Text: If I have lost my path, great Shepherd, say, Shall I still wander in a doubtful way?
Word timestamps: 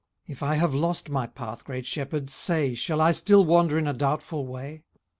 If 0.25 0.41
I 0.41 0.55
have 0.55 0.73
lost 0.73 1.11
my 1.11 1.27
path, 1.27 1.63
great 1.63 1.85
Shepherd, 1.85 2.27
say, 2.31 2.73
Shall 2.73 3.01
I 3.01 3.11
still 3.11 3.45
wander 3.45 3.77
in 3.77 3.85
a 3.85 3.93
doubtful 3.93 4.47
way? 4.47 4.81